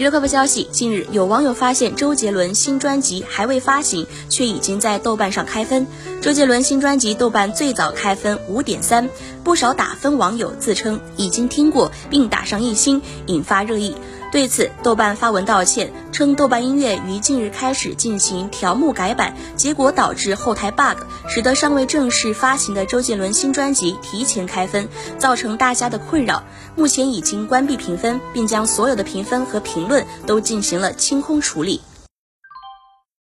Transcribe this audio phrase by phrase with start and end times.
[0.00, 5.86] 娱乐快报消息：近日，有网友发现周杰伦新专辑还未发行，却已经在豆瓣上开分。
[6.22, 9.10] 周杰伦新专辑豆瓣最早开分五点三，
[9.44, 13.94] 不少打分网友自称已经听过，并打上一星，引发热议。
[14.30, 24.88] 对此，豆瓣发文道歉，称豆瓣音乐于近日开始进行条目改版，结果导致后台 bug，使得尚未正式发行的周杰伦新专辑提前开分，
[25.18, 26.44] 造成大家的困扰。
[26.76, 31.80] 目前已经关闭评分，并将所有的评分和评论都进行了清空处理。